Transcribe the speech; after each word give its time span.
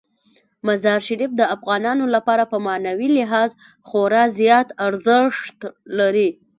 مزارشریف 0.67 1.31
د 1.37 1.41
افغانانو 1.55 2.05
لپاره 2.15 2.43
په 2.51 2.57
معنوي 2.67 3.09
لحاظ 3.17 3.49
خورا 3.87 4.23
زیات 4.39 4.67
ارزښت 4.87 5.57
لري. 5.99 6.29